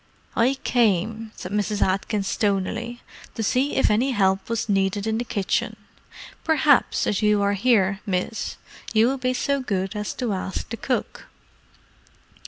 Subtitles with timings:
[0.35, 1.79] "I came," said Mrs.
[1.79, 3.03] Atkins stonily,
[3.35, 5.75] "to see if any help was needed in the kitchen.
[6.43, 8.57] Perhaps, as you are here, miss,
[8.95, 11.27] you would be so good as to ask the cook?"